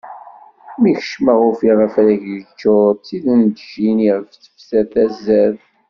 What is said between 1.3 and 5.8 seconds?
ufiɣ afrag yeččur d tidencin iɣef tefser tazart.